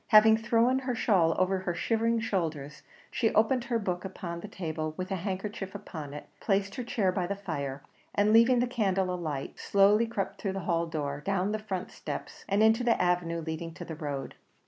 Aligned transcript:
Having 0.07 0.37
thrown 0.37 0.79
her 0.79 0.95
shawl 0.95 1.35
over 1.37 1.59
her 1.59 1.75
shivering 1.75 2.21
shoulders, 2.21 2.81
she 3.11 3.31
opened 3.35 3.65
her 3.65 3.77
book 3.77 4.03
upon 4.03 4.39
the 4.39 4.47
table 4.47 4.95
with 4.97 5.11
a 5.11 5.15
handkerchief 5.15 5.75
upon 5.75 6.11
it 6.15 6.27
placed 6.39 6.73
her 6.73 6.83
chair 6.83 7.11
by 7.11 7.27
the 7.27 7.35
fire, 7.35 7.83
and 8.15 8.33
leaving 8.33 8.57
the 8.61 8.65
candle 8.65 9.13
alight, 9.13 9.59
slowly 9.59 10.07
crept 10.07 10.41
through 10.41 10.53
the 10.53 10.61
hall 10.61 10.87
door, 10.87 11.21
down 11.23 11.51
the 11.51 11.59
front 11.59 11.91
steps, 11.91 12.45
and 12.49 12.63
into 12.63 12.83
the 12.83 12.99
avenue 12.99 13.41
leading 13.41 13.75
to 13.75 13.85
the 13.85 13.93
road. 13.93 14.33